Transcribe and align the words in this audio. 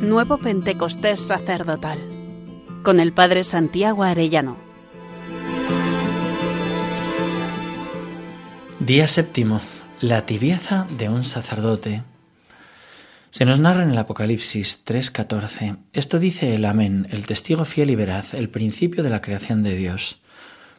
Nuevo 0.00 0.38
Pentecostés 0.38 1.18
Sacerdotal 1.18 1.98
con 2.84 3.00
el 3.00 3.12
Padre 3.12 3.42
Santiago 3.42 4.04
Arellano. 4.04 4.56
Día 8.78 9.08
séptimo. 9.08 9.60
La 10.00 10.24
tibieza 10.24 10.86
de 10.96 11.08
un 11.08 11.24
sacerdote. 11.24 12.04
Se 13.30 13.44
nos 13.44 13.58
narra 13.58 13.82
en 13.82 13.90
el 13.90 13.98
Apocalipsis 13.98 14.84
3:14. 14.84 15.78
Esto 15.92 16.20
dice 16.20 16.54
el 16.54 16.64
Amén, 16.64 17.08
el 17.10 17.26
testigo 17.26 17.64
fiel 17.64 17.90
y 17.90 17.96
veraz, 17.96 18.34
el 18.34 18.50
principio 18.50 19.02
de 19.02 19.10
la 19.10 19.20
creación 19.20 19.64
de 19.64 19.74
Dios. 19.74 20.20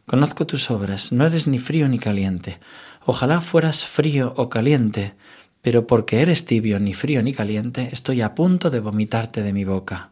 Conozco 0.05 0.47
tus 0.47 0.71
obras, 0.71 1.11
no 1.11 1.27
eres 1.27 1.45
ni 1.45 1.59
frío 1.59 1.89
ni 1.89 1.99
caliente. 1.99 2.59
Ojalá 3.05 3.41
fueras 3.41 3.85
frío 3.85 4.33
o 4.37 4.47
caliente, 4.47 5.13
pero 5.61 5.87
porque 5.87 6.21
eres 6.21 6.45
tibio, 6.45 6.79
ni 6.79 6.93
frío 6.93 7.21
ni 7.21 7.33
caliente, 7.33 7.89
estoy 7.91 8.21
a 8.21 8.35
punto 8.35 8.69
de 8.69 8.79
vomitarte 8.79 9.41
de 9.43 9.53
mi 9.53 9.65
boca. 9.65 10.11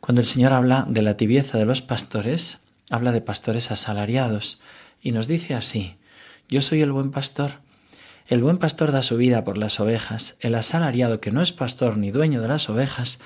Cuando 0.00 0.20
el 0.20 0.26
Señor 0.26 0.52
habla 0.52 0.86
de 0.88 1.02
la 1.02 1.16
tibieza 1.16 1.58
de 1.58 1.64
los 1.64 1.82
pastores, 1.82 2.58
habla 2.90 3.12
de 3.12 3.20
pastores 3.20 3.70
asalariados, 3.70 4.60
y 5.02 5.12
nos 5.12 5.26
dice 5.26 5.54
así, 5.54 5.96
yo 6.48 6.62
soy 6.62 6.82
el 6.82 6.92
buen 6.92 7.10
pastor. 7.10 7.60
El 8.26 8.42
buen 8.42 8.58
pastor 8.58 8.92
da 8.92 9.02
su 9.02 9.16
vida 9.16 9.44
por 9.44 9.58
las 9.58 9.80
ovejas, 9.80 10.36
el 10.40 10.54
asalariado 10.54 11.20
que 11.20 11.32
no 11.32 11.42
es 11.42 11.52
pastor 11.52 11.96
ni 11.96 12.10
dueño 12.10 12.40
de 12.40 12.48
las 12.48 12.68
ovejas, 12.68 13.18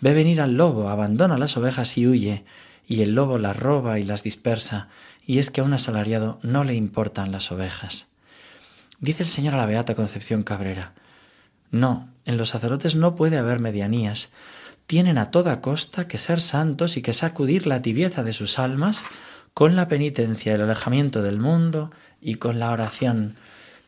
ve 0.00 0.14
venir 0.14 0.40
al 0.40 0.56
lobo, 0.56 0.88
abandona 0.88 1.38
las 1.38 1.56
ovejas 1.56 1.96
y 1.98 2.06
huye, 2.06 2.44
y 2.86 3.02
el 3.02 3.14
lobo 3.14 3.38
las 3.38 3.56
roba 3.56 3.98
y 3.98 4.04
las 4.04 4.22
dispersa, 4.22 4.88
y 5.26 5.38
es 5.38 5.50
que 5.50 5.60
a 5.60 5.64
un 5.64 5.72
asalariado 5.72 6.38
no 6.42 6.64
le 6.64 6.74
importan 6.74 7.32
las 7.32 7.50
ovejas. 7.50 8.06
Dice 9.02 9.24
el 9.24 9.28
Señor 9.28 9.54
a 9.54 9.56
la 9.56 9.66
Beata 9.66 9.96
Concepción 9.96 10.44
Cabrera, 10.44 10.92
no, 11.72 12.08
en 12.24 12.36
los 12.36 12.50
sacerdotes 12.50 12.94
no 12.94 13.16
puede 13.16 13.36
haber 13.36 13.58
medianías, 13.58 14.30
tienen 14.86 15.18
a 15.18 15.32
toda 15.32 15.60
costa 15.60 16.06
que 16.06 16.18
ser 16.18 16.40
santos 16.40 16.96
y 16.96 17.02
que 17.02 17.12
sacudir 17.12 17.66
la 17.66 17.82
tibieza 17.82 18.22
de 18.22 18.32
sus 18.32 18.60
almas 18.60 19.04
con 19.54 19.74
la 19.74 19.88
penitencia, 19.88 20.54
el 20.54 20.60
alejamiento 20.60 21.20
del 21.20 21.40
mundo 21.40 21.90
y 22.20 22.36
con 22.36 22.60
la 22.60 22.70
oración, 22.70 23.34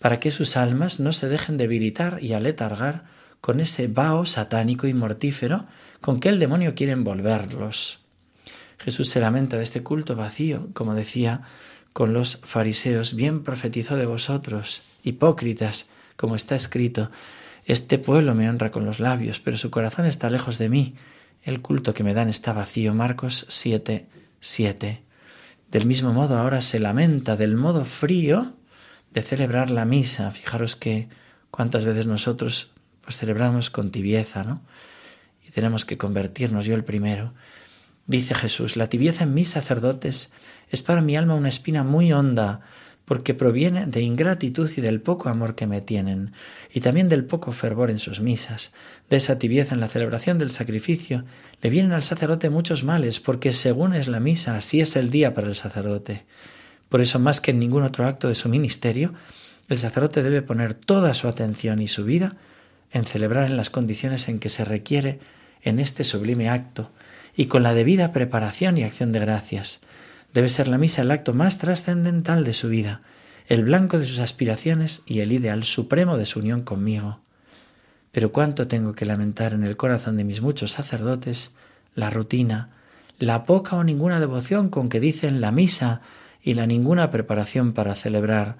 para 0.00 0.18
que 0.18 0.32
sus 0.32 0.56
almas 0.56 0.98
no 0.98 1.12
se 1.12 1.28
dejen 1.28 1.58
debilitar 1.58 2.18
y 2.20 2.32
aletargar 2.32 3.04
con 3.40 3.60
ese 3.60 3.86
vaho 3.86 4.26
satánico 4.26 4.88
y 4.88 4.94
mortífero 4.94 5.66
con 6.00 6.18
que 6.18 6.28
el 6.28 6.40
demonio 6.40 6.74
quiere 6.74 6.92
envolverlos. 6.92 8.00
Jesús 8.78 9.10
se 9.10 9.20
lamenta 9.20 9.58
de 9.58 9.62
este 9.62 9.84
culto 9.84 10.16
vacío, 10.16 10.70
como 10.72 10.94
decía 10.94 11.42
con 11.92 12.12
los 12.12 12.40
fariseos, 12.42 13.14
bien 13.14 13.44
profetizó 13.44 13.94
de 13.94 14.06
vosotros, 14.06 14.82
hipócritas, 15.04 15.86
como 16.16 16.34
está 16.34 16.56
escrito, 16.56 17.10
este 17.66 17.98
pueblo 17.98 18.34
me 18.34 18.48
honra 18.48 18.70
con 18.70 18.84
los 18.84 19.00
labios, 19.00 19.40
pero 19.40 19.56
su 19.56 19.70
corazón 19.70 20.06
está 20.06 20.28
lejos 20.28 20.58
de 20.58 20.68
mí. 20.68 20.96
El 21.42 21.60
culto 21.60 21.94
que 21.94 22.04
me 22.04 22.14
dan 22.14 22.28
está 22.28 22.52
vacío. 22.52 22.94
Marcos 22.94 23.46
7, 23.48 24.06
7. 24.40 25.02
Del 25.70 25.86
mismo 25.86 26.12
modo 26.12 26.38
ahora 26.38 26.60
se 26.60 26.78
lamenta 26.78 27.36
del 27.36 27.56
modo 27.56 27.84
frío 27.84 28.54
de 29.12 29.22
celebrar 29.22 29.70
la 29.70 29.84
misa. 29.84 30.30
Fijaros 30.30 30.76
que 30.76 31.08
cuántas 31.50 31.84
veces 31.84 32.06
nosotros 32.06 32.72
pues 33.00 33.16
celebramos 33.16 33.70
con 33.70 33.90
tibieza, 33.90 34.44
¿no? 34.44 34.62
Y 35.46 35.50
tenemos 35.50 35.84
que 35.84 35.98
convertirnos, 35.98 36.64
yo 36.64 36.74
el 36.74 36.84
primero. 36.84 37.34
Dice 38.06 38.34
Jesús, 38.34 38.76
la 38.76 38.88
tibieza 38.88 39.24
en 39.24 39.34
mis 39.34 39.48
sacerdotes 39.48 40.30
es 40.68 40.82
para 40.82 41.00
mi 41.00 41.16
alma 41.16 41.34
una 41.34 41.48
espina 41.48 41.82
muy 41.82 42.12
honda, 42.12 42.60
porque 43.04 43.34
proviene 43.34 43.86
de 43.86 44.00
ingratitud 44.00 44.70
y 44.76 44.80
del 44.80 45.00
poco 45.00 45.28
amor 45.28 45.54
que 45.54 45.66
me 45.66 45.80
tienen, 45.80 46.32
y 46.72 46.80
también 46.80 47.08
del 47.08 47.24
poco 47.24 47.52
fervor 47.52 47.90
en 47.90 47.98
sus 47.98 48.20
misas, 48.20 48.72
de 49.10 49.18
esa 49.18 49.38
tibieza 49.38 49.74
en 49.74 49.80
la 49.80 49.88
celebración 49.88 50.38
del 50.38 50.50
sacrificio, 50.50 51.24
le 51.60 51.70
vienen 51.70 51.92
al 51.92 52.02
sacerdote 52.02 52.50
muchos 52.50 52.82
males, 52.82 53.20
porque 53.20 53.52
según 53.52 53.94
es 53.94 54.08
la 54.08 54.20
misa, 54.20 54.56
así 54.56 54.80
es 54.80 54.96
el 54.96 55.10
día 55.10 55.34
para 55.34 55.48
el 55.48 55.54
sacerdote. 55.54 56.24
Por 56.88 57.00
eso, 57.00 57.18
más 57.18 57.40
que 57.40 57.50
en 57.50 57.58
ningún 57.58 57.82
otro 57.82 58.06
acto 58.06 58.28
de 58.28 58.34
su 58.34 58.48
ministerio, 58.48 59.12
el 59.68 59.78
sacerdote 59.78 60.22
debe 60.22 60.42
poner 60.42 60.74
toda 60.74 61.14
su 61.14 61.28
atención 61.28 61.80
y 61.80 61.88
su 61.88 62.04
vida 62.04 62.36
en 62.92 63.04
celebrar 63.04 63.46
en 63.46 63.56
las 63.56 63.70
condiciones 63.70 64.28
en 64.28 64.38
que 64.38 64.48
se 64.48 64.64
requiere 64.64 65.18
en 65.62 65.80
este 65.80 66.04
sublime 66.04 66.48
acto, 66.48 66.90
y 67.36 67.46
con 67.46 67.62
la 67.62 67.74
debida 67.74 68.12
preparación 68.12 68.78
y 68.78 68.84
acción 68.84 69.12
de 69.12 69.18
gracias, 69.18 69.80
Debe 70.34 70.48
ser 70.48 70.66
la 70.66 70.78
misa 70.78 71.02
el 71.02 71.12
acto 71.12 71.32
más 71.32 71.58
trascendental 71.58 72.42
de 72.42 72.54
su 72.54 72.68
vida, 72.68 73.02
el 73.46 73.64
blanco 73.64 74.00
de 74.00 74.06
sus 74.06 74.18
aspiraciones 74.18 75.02
y 75.06 75.20
el 75.20 75.30
ideal 75.30 75.62
supremo 75.62 76.18
de 76.18 76.26
su 76.26 76.40
unión 76.40 76.62
conmigo. 76.62 77.20
Pero 78.10 78.32
cuánto 78.32 78.66
tengo 78.66 78.94
que 78.94 79.04
lamentar 79.04 79.52
en 79.52 79.62
el 79.62 79.76
corazón 79.76 80.16
de 80.16 80.24
mis 80.24 80.40
muchos 80.40 80.72
sacerdotes 80.72 81.52
la 81.94 82.10
rutina, 82.10 82.70
la 83.20 83.44
poca 83.44 83.76
o 83.76 83.84
ninguna 83.84 84.18
devoción 84.18 84.70
con 84.70 84.88
que 84.88 84.98
dicen 84.98 85.40
la 85.40 85.52
misa 85.52 86.00
y 86.42 86.54
la 86.54 86.66
ninguna 86.66 87.12
preparación 87.12 87.72
para 87.72 87.94
celebrar. 87.94 88.56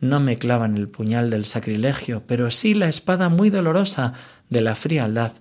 No 0.00 0.18
me 0.18 0.38
clavan 0.38 0.76
el 0.76 0.88
puñal 0.88 1.30
del 1.30 1.44
sacrilegio, 1.44 2.24
pero 2.26 2.50
sí 2.50 2.74
la 2.74 2.88
espada 2.88 3.28
muy 3.28 3.48
dolorosa 3.48 4.12
de 4.50 4.60
la 4.60 4.74
frialdad 4.74 5.32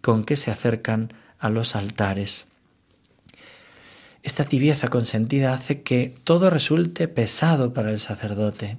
con 0.00 0.22
que 0.22 0.36
se 0.36 0.52
acercan 0.52 1.12
a 1.40 1.50
los 1.50 1.74
altares. 1.74 2.46
Esta 4.24 4.46
tibieza 4.46 4.88
consentida 4.88 5.52
hace 5.52 5.82
que 5.82 6.16
todo 6.24 6.48
resulte 6.48 7.08
pesado 7.08 7.74
para 7.74 7.90
el 7.90 8.00
sacerdote. 8.00 8.78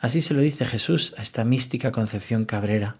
Así 0.00 0.20
se 0.20 0.34
lo 0.34 0.40
dice 0.40 0.64
Jesús 0.64 1.14
a 1.16 1.22
esta 1.22 1.44
mística 1.44 1.92
concepción 1.92 2.44
cabrera. 2.44 2.96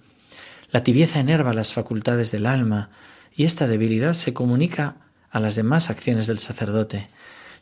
La 0.70 0.84
tibieza 0.84 1.18
enerva 1.18 1.52
las 1.52 1.72
facultades 1.72 2.30
del 2.30 2.46
alma 2.46 2.90
y 3.34 3.44
esta 3.44 3.66
debilidad 3.66 4.14
se 4.14 4.32
comunica 4.32 4.94
a 5.28 5.40
las 5.40 5.56
demás 5.56 5.90
acciones 5.90 6.28
del 6.28 6.38
sacerdote. 6.38 7.10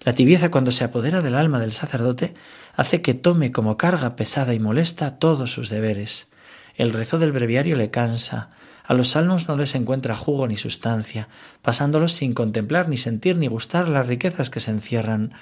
La 0.03 0.15
tibieza 0.15 0.51
cuando 0.51 0.71
se 0.71 0.85
apodera 0.85 1.23
del 1.23 1.35
alma 1.35 1.59
del 1.59 1.73
sacerdote 1.73 2.35
hace 2.77 3.01
que 3.01 3.15
tome 3.15 3.53
como 3.53 3.79
carga 3.79 4.17
pesada 4.17 4.53
y 4.53 4.59
molesta 4.59 5.19
todos 5.19 5.51
sus 5.51 5.71
deberes. 5.71 6.29
El 6.77 6.93
rezo 6.93 7.19
del 7.19 7.33
breviario 7.33 7.77
le 7.77 7.91
cansa, 7.91 8.51
a 8.91 8.95
los 8.95 9.11
salmos 9.11 9.47
no 9.47 9.57
les 9.57 9.77
encuentra 9.77 10.17
jugo 10.17 10.49
ni 10.49 10.57
sustancia, 10.57 11.29
pasándolos 11.63 12.13
sin 12.13 12.35
contemplar 12.35 12.89
ni 12.89 12.97
sentir 12.97 13.37
ni 13.37 13.47
gustar 13.47 13.89
las 13.89 14.09
riquezas 14.09 14.51
que 14.51 14.59
se 14.59 14.73
encierran. 14.73 15.33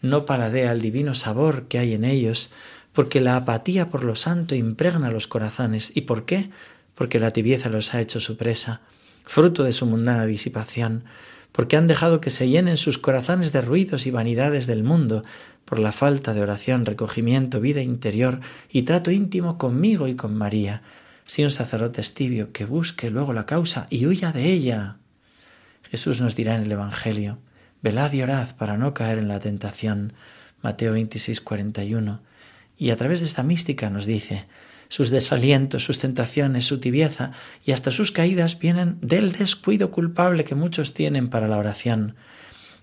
No 0.00 0.24
paladea 0.24 0.72
el 0.72 0.80
divino 0.80 1.14
sabor 1.14 1.68
que 1.68 1.78
hay 1.78 1.92
en 1.92 2.04
ellos, 2.04 2.48
porque 2.94 3.20
la 3.20 3.36
apatía 3.36 3.90
por 3.90 4.04
lo 4.04 4.16
santo 4.16 4.54
impregna 4.54 5.10
los 5.10 5.26
corazones. 5.26 5.92
¿Y 5.94 6.02
por 6.02 6.24
qué? 6.24 6.48
Porque 6.94 7.18
la 7.18 7.30
tibieza 7.30 7.68
los 7.68 7.92
ha 7.92 8.00
hecho 8.00 8.20
su 8.20 8.38
presa, 8.38 8.80
fruto 9.26 9.64
de 9.64 9.72
su 9.72 9.84
mundana 9.84 10.24
disipación, 10.24 11.04
porque 11.52 11.76
han 11.76 11.88
dejado 11.88 12.22
que 12.22 12.30
se 12.30 12.48
llenen 12.48 12.78
sus 12.78 12.96
corazones 12.96 13.52
de 13.52 13.60
ruidos 13.60 14.06
y 14.06 14.12
vanidades 14.12 14.66
del 14.66 14.82
mundo, 14.82 15.24
por 15.64 15.78
la 15.78 15.92
falta 15.92 16.34
de 16.34 16.42
oración, 16.42 16.86
recogimiento, 16.86 17.60
vida 17.60 17.82
interior 17.82 18.40
y 18.70 18.82
trato 18.82 19.10
íntimo 19.10 19.58
conmigo 19.58 20.08
y 20.08 20.14
con 20.14 20.34
María, 20.34 20.82
si 21.26 21.42
un 21.42 21.50
sacerdote 21.50 22.00
es 22.00 22.14
tibio, 22.14 22.52
que 22.52 22.64
busque 22.64 23.10
luego 23.10 23.32
la 23.32 23.46
causa 23.46 23.86
y 23.90 24.06
huya 24.06 24.32
de 24.32 24.52
ella. 24.52 24.98
Jesús 25.90 26.20
nos 26.20 26.36
dirá 26.36 26.56
en 26.56 26.62
el 26.62 26.72
Evangelio, 26.72 27.38
velad 27.82 28.12
y 28.12 28.22
orad 28.22 28.54
para 28.56 28.76
no 28.76 28.94
caer 28.94 29.18
en 29.18 29.28
la 29.28 29.40
tentación. 29.40 30.12
Mateo 30.62 30.92
26, 30.92 31.40
41. 31.40 32.20
Y 32.76 32.90
a 32.90 32.96
través 32.96 33.20
de 33.20 33.26
esta 33.26 33.42
mística 33.42 33.90
nos 33.90 34.06
dice, 34.06 34.46
sus 34.88 35.10
desalientos, 35.10 35.84
sus 35.84 35.98
tentaciones, 35.98 36.66
su 36.66 36.78
tibieza 36.78 37.32
y 37.64 37.72
hasta 37.72 37.90
sus 37.90 38.12
caídas 38.12 38.58
vienen 38.58 38.98
del 39.00 39.32
descuido 39.32 39.90
culpable 39.90 40.44
que 40.44 40.54
muchos 40.54 40.94
tienen 40.94 41.28
para 41.28 41.48
la 41.48 41.58
oración, 41.58 42.16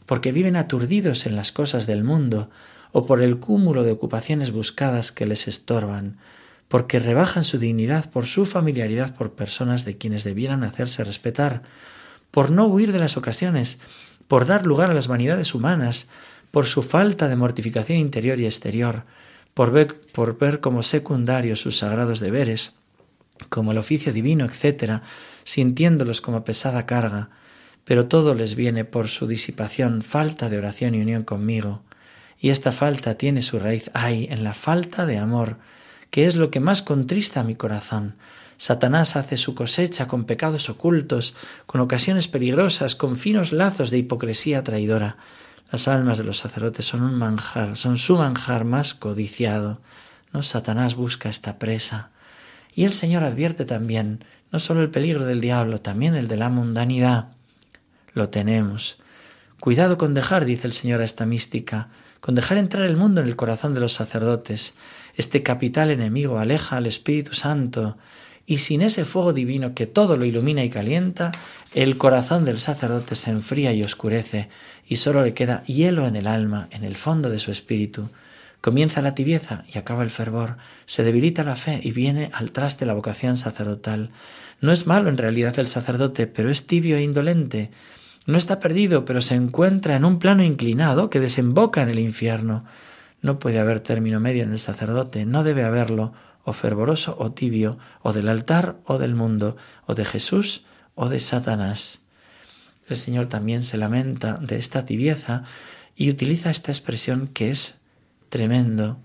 porque 0.05 0.31
viven 0.31 0.55
aturdidos 0.55 1.25
en 1.25 1.35
las 1.35 1.51
cosas 1.51 1.87
del 1.87 2.03
mundo 2.03 2.49
o 2.91 3.05
por 3.05 3.21
el 3.21 3.39
cúmulo 3.39 3.83
de 3.83 3.91
ocupaciones 3.91 4.51
buscadas 4.51 5.11
que 5.11 5.25
les 5.25 5.47
estorban, 5.47 6.17
porque 6.67 6.99
rebajan 6.99 7.43
su 7.43 7.57
dignidad 7.57 8.09
por 8.09 8.27
su 8.27 8.45
familiaridad 8.45 9.15
por 9.15 9.33
personas 9.33 9.85
de 9.85 9.97
quienes 9.97 10.23
debieran 10.23 10.63
hacerse 10.63 11.03
respetar, 11.03 11.63
por 12.31 12.51
no 12.51 12.65
huir 12.65 12.91
de 12.91 12.99
las 12.99 13.17
ocasiones, 13.17 13.77
por 14.27 14.45
dar 14.45 14.65
lugar 14.65 14.89
a 14.89 14.93
las 14.93 15.07
vanidades 15.07 15.53
humanas, 15.53 16.07
por 16.51 16.65
su 16.65 16.81
falta 16.81 17.27
de 17.27 17.35
mortificación 17.35 17.97
interior 17.97 18.39
y 18.39 18.45
exterior, 18.45 19.03
por 19.53 19.71
ver, 19.71 20.59
como 20.61 20.83
secundarios 20.83 21.59
sus 21.59 21.79
sagrados 21.79 22.19
deberes, 22.19 22.73
como 23.49 23.71
el 23.71 23.77
oficio 23.77 24.13
divino, 24.13 24.45
etc., 24.45 25.01
sintiéndolos 25.43 26.21
como 26.21 26.43
pesada 26.43 26.85
carga, 26.85 27.29
pero 27.85 28.07
todo 28.07 28.33
les 28.33 28.55
viene 28.55 28.85
por 28.85 29.07
su 29.07 29.27
disipación, 29.27 30.01
falta 30.01 30.49
de 30.49 30.57
oración 30.57 30.95
y 30.95 31.01
unión 31.01 31.23
conmigo. 31.23 31.81
Y 32.39 32.49
esta 32.49 32.71
falta 32.71 33.15
tiene 33.15 33.41
su 33.41 33.59
raíz, 33.59 33.91
ay, 33.93 34.27
en 34.31 34.43
la 34.43 34.53
falta 34.53 35.05
de 35.05 35.17
amor, 35.17 35.57
que 36.09 36.25
es 36.25 36.35
lo 36.35 36.51
que 36.51 36.59
más 36.59 36.81
contrista 36.81 37.43
mi 37.43 37.55
corazón. 37.55 38.15
Satanás 38.57 39.15
hace 39.15 39.37
su 39.37 39.55
cosecha 39.55 40.07
con 40.07 40.25
pecados 40.25 40.69
ocultos, 40.69 41.33
con 41.65 41.81
ocasiones 41.81 42.27
peligrosas, 42.27 42.95
con 42.95 43.15
finos 43.15 43.53
lazos 43.53 43.89
de 43.89 43.97
hipocresía 43.97 44.63
traidora. 44.63 45.17
Las 45.71 45.87
almas 45.87 46.17
de 46.17 46.25
los 46.25 46.37
sacerdotes 46.37 46.85
son 46.85 47.01
un 47.01 47.15
manjar, 47.15 47.77
son 47.77 47.97
su 47.97 48.17
manjar 48.17 48.65
más 48.65 48.93
codiciado. 48.93 49.81
No 50.33 50.43
Satanás 50.43 50.95
busca 50.95 51.29
esta 51.29 51.57
presa. 51.57 52.11
Y 52.75 52.83
el 52.83 52.93
Señor 52.93 53.23
advierte 53.23 53.65
también 53.65 54.23
no 54.51 54.59
solo 54.59 54.81
el 54.81 54.89
peligro 54.89 55.25
del 55.25 55.41
diablo, 55.41 55.81
también 55.81 56.15
el 56.15 56.27
de 56.27 56.37
la 56.37 56.49
mundanidad. 56.49 57.29
Lo 58.13 58.29
tenemos. 58.29 58.97
Cuidado 59.59 59.97
con 59.97 60.13
dejar, 60.13 60.45
dice 60.45 60.67
el 60.67 60.73
Señor 60.73 61.01
a 61.01 61.05
esta 61.05 61.25
mística, 61.25 61.89
con 62.19 62.35
dejar 62.35 62.57
entrar 62.57 62.83
el 62.83 62.97
mundo 62.97 63.21
en 63.21 63.27
el 63.27 63.35
corazón 63.35 63.73
de 63.73 63.79
los 63.79 63.93
sacerdotes. 63.93 64.73
Este 65.15 65.43
capital 65.43 65.91
enemigo 65.91 66.39
aleja 66.39 66.77
al 66.77 66.87
Espíritu 66.87 67.33
Santo, 67.33 67.97
y 68.45 68.57
sin 68.57 68.81
ese 68.81 69.05
fuego 69.05 69.33
divino 69.33 69.73
que 69.75 69.87
todo 69.87 70.17
lo 70.17 70.25
ilumina 70.25 70.63
y 70.63 70.69
calienta, 70.69 71.31
el 71.73 71.97
corazón 71.97 72.43
del 72.43 72.59
sacerdote 72.59 73.15
se 73.15 73.31
enfría 73.31 73.71
y 73.71 73.83
oscurece, 73.83 74.49
y 74.87 74.97
sólo 74.97 75.23
le 75.23 75.33
queda 75.33 75.63
hielo 75.63 76.07
en 76.07 76.15
el 76.15 76.27
alma, 76.27 76.67
en 76.71 76.83
el 76.83 76.95
fondo 76.95 77.29
de 77.29 77.39
su 77.39 77.51
espíritu. 77.51 78.09
Comienza 78.61 79.01
la 79.01 79.15
tibieza 79.15 79.63
y 79.73 79.77
acaba 79.77 80.03
el 80.03 80.09
fervor, 80.09 80.57
se 80.85 81.03
debilita 81.03 81.43
la 81.43 81.55
fe 81.55 81.79
y 81.81 81.91
viene 81.91 82.29
al 82.33 82.51
traste 82.51 82.85
la 82.85 82.93
vocación 82.93 83.37
sacerdotal. 83.37 84.11
No 84.59 84.71
es 84.71 84.85
malo 84.85 85.09
en 85.09 85.17
realidad 85.17 85.57
el 85.57 85.67
sacerdote, 85.67 86.27
pero 86.27 86.51
es 86.51 86.67
tibio 86.67 86.97
e 86.97 87.03
indolente. 87.03 87.71
No 88.27 88.37
está 88.37 88.59
perdido, 88.59 89.05
pero 89.05 89.21
se 89.21 89.35
encuentra 89.35 89.95
en 89.95 90.05
un 90.05 90.19
plano 90.19 90.43
inclinado 90.43 91.09
que 91.09 91.19
desemboca 91.19 91.81
en 91.81 91.89
el 91.89 91.99
infierno. 91.99 92.65
No 93.21 93.39
puede 93.39 93.59
haber 93.59 93.79
término 93.79 94.19
medio 94.19 94.43
en 94.43 94.51
el 94.51 94.59
sacerdote, 94.59 95.25
no 95.25 95.43
debe 95.43 95.63
haberlo, 95.63 96.13
o 96.43 96.53
fervoroso 96.53 97.15
o 97.19 97.31
tibio, 97.31 97.77
o 98.01 98.13
del 98.13 98.29
altar 98.29 98.77
o 98.85 98.97
del 98.97 99.15
mundo, 99.15 99.57
o 99.85 99.95
de 99.95 100.05
Jesús 100.05 100.65
o 100.95 101.09
de 101.09 101.19
Satanás. 101.19 102.01
El 102.87 102.97
Señor 102.97 103.27
también 103.27 103.63
se 103.63 103.77
lamenta 103.77 104.33
de 104.35 104.57
esta 104.57 104.85
tibieza 104.85 105.43
y 105.95 106.09
utiliza 106.09 106.49
esta 106.49 106.71
expresión 106.71 107.27
que 107.27 107.49
es 107.49 107.79
tremendo. 108.29 108.99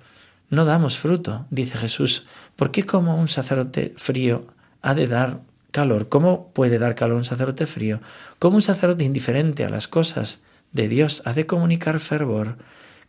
No 0.51 0.65
damos 0.65 0.99
fruto, 0.99 1.47
dice 1.51 1.79
Jesús. 1.79 2.27
¿Por 2.57 2.71
qué 2.71 2.85
como 2.85 3.17
un 3.17 3.29
sacerdote 3.29 3.95
frío 3.97 4.47
ha 4.83 4.95
de 4.95 5.07
dar 5.07 5.41
calor? 5.77 6.09
¿Cómo 6.09 6.55
puede 6.55 6.79
dar 6.79 6.95
calor 6.95 7.19
un 7.19 7.27
sacerdote 7.27 7.67
frío? 7.67 8.01
¿Cómo 8.39 8.57
un 8.57 8.63
sacerdote 8.63 9.05
indiferente 9.05 9.63
a 9.63 9.69
las 9.69 9.89
cosas 9.89 10.41
de 10.73 10.89
Dios 10.89 11.21
ha 11.27 11.35
de 11.35 11.45
comunicar 11.45 12.01
fervor? 12.01 12.57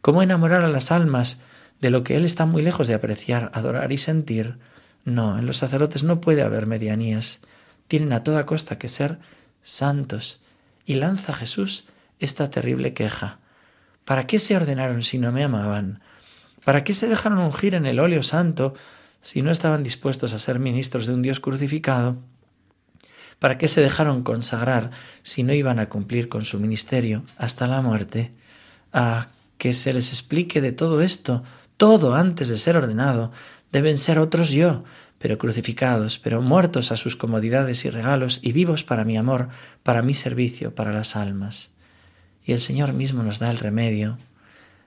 ¿Cómo 0.02 0.22
enamorar 0.22 0.66
a 0.66 0.68
las 0.68 0.92
almas 0.92 1.40
de 1.80 1.92
lo 1.92 2.04
que 2.04 2.18
Él 2.18 2.26
está 2.26 2.46
muy 2.46 2.62
lejos 2.62 2.90
de 2.90 2.94
apreciar, 2.94 3.52
adorar 3.54 3.94
y 3.94 3.98
sentir. 3.98 4.58
No, 5.06 5.40
en 5.40 5.46
los 5.46 5.56
sacerdotes 5.56 6.04
no 6.04 6.20
puede 6.20 6.42
haber 6.42 6.66
medianías. 6.66 7.40
Tienen 7.88 8.12
a 8.12 8.24
toda 8.24 8.46
costa 8.46 8.78
que 8.78 8.90
ser 8.90 9.20
santos. 9.62 10.42
Y 10.86 10.96
lanza 10.96 11.34
Jesús 11.34 11.86
esta 12.20 12.50
terrible 12.50 12.94
queja. 12.94 13.40
¿Para 14.04 14.28
qué 14.28 14.40
se 14.40 14.58
ordenaron 14.58 15.04
si 15.04 15.20
no 15.20 15.32
me 15.32 15.46
amaban? 15.46 16.02
¿Para 16.66 16.84
qué 16.84 16.94
se 16.94 17.08
dejaron 17.08 17.40
ungir 17.40 17.76
en 17.76 17.86
el 17.86 18.00
óleo 18.00 18.24
santo 18.24 18.74
si 19.22 19.42
no 19.42 19.52
estaban 19.52 19.84
dispuestos 19.84 20.34
a 20.34 20.40
ser 20.40 20.60
ministros 20.60 21.08
de 21.08 21.14
un 21.14 21.22
Dios 21.22 21.40
crucificado? 21.40 22.18
¿Para 23.40 23.58
qué 23.58 23.68
se 23.68 23.82
dejaron 23.82 24.24
consagrar 24.24 24.92
si 25.22 25.44
no 25.44 25.54
iban 25.54 25.80
a 25.80 25.90
cumplir 25.90 26.28
con 26.28 26.46
su 26.46 26.60
ministerio 26.60 27.24
hasta 27.38 27.68
la 27.68 27.82
muerte? 27.82 28.32
Ah, 28.94 29.28
que 29.58 29.74
se 29.74 29.94
les 29.94 30.10
explique 30.10 30.62
de 30.62 30.72
todo 30.72 31.02
esto, 31.02 31.44
todo 31.78 32.16
antes 32.16 32.48
de 32.48 32.58
ser 32.58 32.78
ordenado, 32.78 33.32
deben 33.72 33.98
ser 33.98 34.18
otros 34.20 34.50
yo, 34.50 34.84
pero 35.20 35.38
crucificados, 35.38 36.20
pero 36.20 36.42
muertos 36.42 36.92
a 36.92 36.98
sus 36.98 37.16
comodidades 37.16 37.86
y 37.86 37.90
regalos 37.90 38.40
y 38.42 38.54
vivos 38.54 38.84
para 38.84 39.04
mi 39.04 39.18
amor, 39.18 39.50
para 39.84 40.02
mi 40.02 40.14
servicio, 40.14 40.74
para 40.74 40.92
las 40.92 41.16
almas. 41.16 41.70
Y 42.44 42.54
el 42.54 42.62
Señor 42.62 42.94
mismo 42.94 43.24
nos 43.24 43.40
da 43.40 43.52
el 43.52 43.58
remedio. 43.58 44.18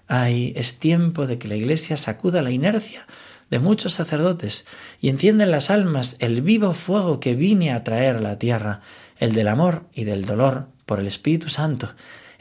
Ay, 0.08 0.52
es 0.56 0.78
tiempo 0.78 1.26
de 1.26 1.38
que 1.38 1.46
la 1.46 1.56
Iglesia 1.56 1.96
sacuda 1.96 2.42
la 2.42 2.50
inercia 2.50 3.06
de 3.50 3.58
muchos 3.58 3.94
sacerdotes 3.94 4.64
y 5.00 5.08
encienda 5.08 5.44
en 5.44 5.50
las 5.50 5.70
almas 5.70 6.16
el 6.18 6.42
vivo 6.42 6.72
fuego 6.72 7.20
que 7.20 7.34
vine 7.34 7.72
a 7.72 7.84
traer 7.84 8.16
a 8.16 8.20
la 8.20 8.38
tierra, 8.38 8.80
el 9.18 9.34
del 9.34 9.48
amor 9.48 9.84
y 9.92 10.04
del 10.04 10.24
dolor 10.24 10.68
por 10.86 11.00
el 11.00 11.06
Espíritu 11.06 11.50
Santo, 11.50 11.90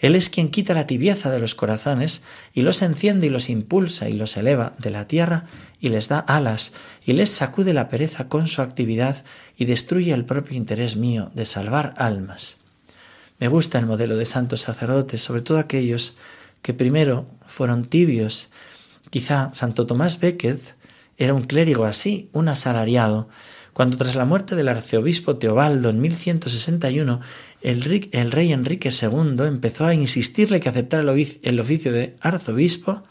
él 0.02 0.16
es 0.16 0.30
quien 0.30 0.50
quita 0.50 0.74
la 0.74 0.88
tibieza 0.88 1.30
de 1.30 1.40
los 1.40 1.56
corazones 1.56 2.22
y 2.54 2.62
los 2.62 2.82
enciende 2.82 3.28
y 3.28 3.30
los 3.30 3.50
impulsa 3.50 4.08
y 4.08 4.14
los 4.14 4.38
eleva 4.38 4.74
de 4.78 4.92
la 4.92 5.08
tierra 5.08 5.46
y 5.82 5.90
les 5.90 6.08
da 6.08 6.20
alas 6.20 6.72
y 7.06 7.14
les 7.14 7.30
sacude 7.32 7.74
la 7.74 7.90
pereza 7.90 8.30
con 8.30 8.48
su 8.48 8.62
actividad 8.62 9.26
y 9.58 9.66
destruye 9.66 10.14
el 10.14 10.26
propio 10.26 10.56
interés 10.56 10.96
mío 10.96 11.32
de 11.34 11.46
salvar 11.46 11.94
almas. 11.98 12.58
Me 13.40 13.50
gusta 13.50 13.78
el 13.78 13.86
modelo 13.86 14.16
de 14.16 14.26
santos 14.26 14.62
sacerdotes, 14.62 15.22
sobre 15.22 15.42
todo 15.42 15.60
aquellos 15.60 16.16
que 16.62 16.74
primero 16.74 17.26
fueron 17.46 17.86
tibios. 17.86 18.50
Quizá 19.10 19.52
Santo 19.54 19.86
Tomás 19.86 20.20
Becket 20.20 20.76
era 21.19 21.36
un 21.36 21.44
clérigo 21.44 21.86
así, 21.86 22.30
un 22.33 22.48
asalariado, 22.48 23.30
cuando 23.74 23.98
tras 23.98 24.16
la 24.16 24.25
muerte 24.25 24.56
del 24.56 24.68
arzobispo 24.68 25.38
Teobaldo 25.38 25.89
en 25.89 26.01
1161 26.01 27.21
el, 27.62 28.31
rey 28.31 28.51
Enrique 28.51 28.89
II 28.89 29.44
empezó 29.45 29.86
a 29.86 29.94
insistirle 29.94 30.60
que 30.60 30.69
aceptara 30.69 31.04
el 31.04 31.60
oficio 31.60 31.92
de 31.92 32.16
arzobispo, 32.21 33.04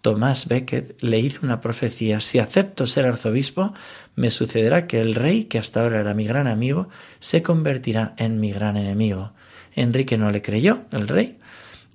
Tomás 0.00 0.48
Becket 0.48 1.00
le 1.00 1.20
hizo 1.20 1.40
una 1.44 1.60
profecía, 1.60 2.20
si 2.20 2.40
acepto 2.40 2.88
ser 2.88 3.06
arzobispo, 3.06 3.72
me 4.16 4.32
sucederá 4.32 4.88
que 4.88 5.00
el 5.00 5.14
rey, 5.14 5.44
que 5.44 5.58
hasta 5.58 5.82
ahora 5.82 6.00
era 6.00 6.14
mi 6.14 6.24
gran 6.24 6.48
amigo, 6.48 6.88
se 7.20 7.42
convertirá 7.42 8.14
en 8.18 8.40
mi 8.40 8.50
gran 8.52 8.76
enemigo. 8.76 9.32
Enrique 9.76 10.18
no 10.18 10.32
le 10.32 10.42
creyó, 10.42 10.82
el 10.90 11.06
rey, 11.06 11.38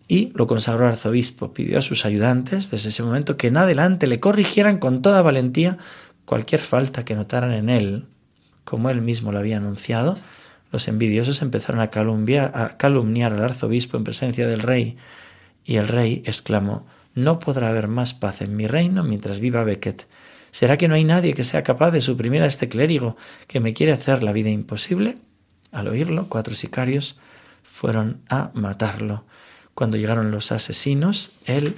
y 0.07 0.31
lo 0.33 0.47
consagró 0.47 0.87
arzobispo. 0.87 1.53
Pidió 1.53 1.79
a 1.79 1.81
sus 1.81 2.05
ayudantes 2.05 2.71
desde 2.71 2.89
ese 2.89 3.03
momento 3.03 3.37
que 3.37 3.47
en 3.47 3.57
adelante 3.57 4.07
le 4.07 4.19
corrigieran 4.19 4.77
con 4.77 5.01
toda 5.01 5.21
valentía 5.21 5.77
cualquier 6.25 6.61
falta 6.61 7.05
que 7.05 7.15
notaran 7.15 7.53
en 7.53 7.69
él, 7.69 8.05
como 8.63 8.89
él 8.89 9.01
mismo 9.01 9.31
lo 9.31 9.39
había 9.39 9.57
anunciado, 9.57 10.17
los 10.71 10.89
envidiosos 10.89 11.41
empezaron 11.41 11.79
a 11.79 11.83
a 11.83 12.77
calumniar 12.77 13.33
al 13.33 13.43
arzobispo 13.43 13.95
en 13.95 14.03
presencia 14.03 14.45
del 14.47 14.59
rey, 14.59 14.97
y 15.63 15.77
el 15.77 15.87
rey 15.87 16.21
exclamó 16.25 16.85
No 17.15 17.39
podrá 17.39 17.69
haber 17.69 17.87
más 17.87 18.13
paz 18.13 18.41
en 18.41 18.55
mi 18.55 18.67
reino 18.67 19.03
mientras 19.03 19.39
viva 19.39 19.63
Becket. 19.63 20.07
¿Será 20.51 20.77
que 20.77 20.87
no 20.87 20.95
hay 20.95 21.03
nadie 21.03 21.33
que 21.33 21.43
sea 21.43 21.63
capaz 21.63 21.91
de 21.91 22.01
suprimir 22.01 22.41
a 22.41 22.47
este 22.47 22.67
clérigo 22.67 23.15
que 23.47 23.59
me 23.59 23.73
quiere 23.73 23.93
hacer 23.93 24.23
la 24.23 24.33
vida 24.33 24.49
imposible? 24.49 25.17
Al 25.71 25.87
oírlo, 25.87 26.27
cuatro 26.29 26.55
sicarios 26.55 27.17
fueron 27.63 28.21
a 28.29 28.51
matarlo. 28.53 29.25
Cuando 29.77 29.97
llegaron 29.97 30.31
los 30.31 30.51
asesinos, 30.51 31.29
él 31.45 31.75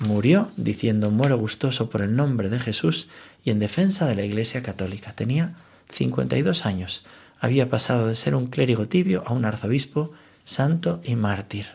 murió 0.00 0.50
diciendo 0.56 1.12
muero 1.12 1.38
gustoso 1.38 1.88
por 1.88 2.02
el 2.02 2.16
nombre 2.16 2.48
de 2.48 2.58
Jesús 2.58 3.06
y 3.44 3.50
en 3.50 3.60
defensa 3.60 4.06
de 4.06 4.16
la 4.16 4.24
Iglesia 4.24 4.64
Católica. 4.64 5.12
Tenía 5.12 5.54
52 5.88 6.66
años 6.66 7.04
había 7.40 7.68
pasado 7.68 8.08
de 8.08 8.16
ser 8.16 8.34
un 8.34 8.46
clérigo 8.46 8.88
tibio 8.88 9.22
a 9.26 9.32
un 9.32 9.44
arzobispo 9.44 10.12
santo 10.44 11.00
y 11.04 11.16
mártir. 11.16 11.66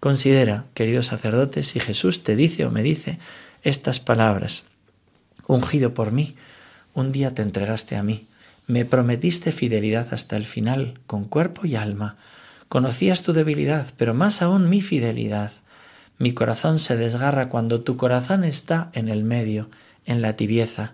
Considera, 0.00 0.64
querido 0.74 1.02
sacerdote, 1.02 1.64
si 1.64 1.80
Jesús 1.80 2.22
te 2.22 2.36
dice 2.36 2.64
o 2.64 2.70
me 2.70 2.82
dice 2.82 3.18
estas 3.62 4.00
palabras. 4.00 4.64
Ungido 5.46 5.94
por 5.94 6.12
mí, 6.12 6.36
un 6.94 7.10
día 7.12 7.34
te 7.34 7.42
entregaste 7.42 7.96
a 7.96 8.02
mí, 8.02 8.28
me 8.66 8.84
prometiste 8.84 9.50
fidelidad 9.50 10.12
hasta 10.12 10.36
el 10.36 10.44
final, 10.44 11.00
con 11.06 11.24
cuerpo 11.24 11.66
y 11.66 11.74
alma. 11.74 12.16
Conocías 12.68 13.22
tu 13.22 13.32
debilidad, 13.32 13.86
pero 13.96 14.12
más 14.12 14.42
aún 14.42 14.68
mi 14.68 14.82
fidelidad. 14.82 15.52
Mi 16.18 16.34
corazón 16.34 16.78
se 16.78 16.96
desgarra 16.96 17.48
cuando 17.48 17.80
tu 17.80 17.96
corazón 17.96 18.44
está 18.44 18.90
en 18.92 19.08
el 19.08 19.24
medio, 19.24 19.70
en 20.04 20.20
la 20.20 20.36
tibieza. 20.36 20.92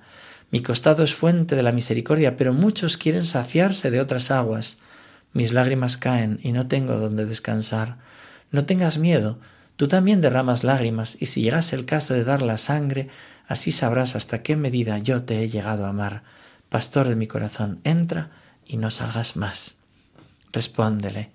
Mi 0.52 0.60
costado 0.60 1.02
es 1.02 1.14
fuente 1.14 1.56
de 1.56 1.64
la 1.64 1.72
misericordia, 1.72 2.36
pero 2.36 2.52
muchos 2.52 2.96
quieren 2.96 3.26
saciarse 3.26 3.90
de 3.90 4.00
otras 4.00 4.30
aguas. 4.30 4.78
Mis 5.32 5.52
lágrimas 5.52 5.96
caen 5.96 6.38
y 6.44 6.52
no 6.52 6.68
tengo 6.68 6.96
donde 6.96 7.26
descansar. 7.26 7.96
No 8.52 8.66
tengas 8.66 8.98
miedo, 8.98 9.40
tú 9.74 9.88
también 9.88 10.20
derramas 10.20 10.62
lágrimas, 10.62 11.16
y 11.18 11.26
si 11.26 11.42
llegase 11.42 11.74
el 11.74 11.86
caso 11.86 12.14
de 12.14 12.22
dar 12.22 12.40
la 12.42 12.58
sangre, 12.58 13.08
así 13.48 13.72
sabrás 13.72 14.14
hasta 14.14 14.42
qué 14.42 14.54
medida 14.54 14.98
yo 14.98 15.24
te 15.24 15.42
he 15.42 15.48
llegado 15.48 15.86
a 15.86 15.88
amar. 15.88 16.22
Pastor 16.68 17.08
de 17.08 17.16
mi 17.16 17.26
corazón, 17.26 17.80
entra 17.82 18.30
y 18.64 18.76
no 18.76 18.92
salgas 18.92 19.34
más. 19.34 19.74
Respóndele, 20.52 21.30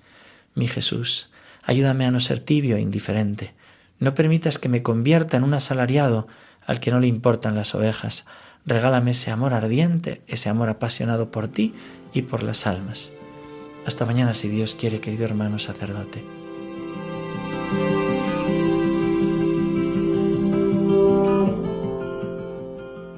mi 0.56 0.68
Jesús, 0.68 1.30
ayúdame 1.64 2.06
a 2.06 2.12
no 2.12 2.20
ser 2.20 2.40
tibio 2.40 2.78
e 2.78 2.82
indiferente. 2.82 3.54
No 4.00 4.16
permitas 4.16 4.58
que 4.60 4.70
me 4.70 4.84
convierta 4.84 5.38
en 5.38 5.44
un 5.44 5.54
asalariado 5.54 6.28
al 6.66 6.80
que 6.80 6.92
no 6.92 7.00
le 7.00 7.08
importan 7.08 7.56
las 7.56 7.76
ovejas, 7.76 8.26
Regálame 8.66 9.12
ese 9.12 9.32
amor 9.32 9.54
ardiente, 9.54 10.22
ese 10.28 10.50
amor 10.50 10.70
apasionado 10.70 11.32
por 11.32 11.48
ti 11.48 11.74
y 12.14 12.24
por 12.24 12.44
las 12.44 12.68
almas. 12.68 13.12
Hasta 13.86 14.06
mañana 14.06 14.34
si 14.34 14.48
Dios 14.48 14.76
quiere, 14.76 15.00
querido 15.00 15.26
hermano 15.26 15.60
sacerdote. 15.60 16.24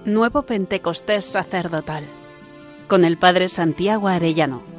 Nuevo 0.05 0.43
Pentecostés 0.43 1.25
sacerdotal 1.25 2.05
con 2.87 3.05
el 3.05 3.17
Padre 3.17 3.49
Santiago 3.49 4.07
Arellano. 4.07 4.70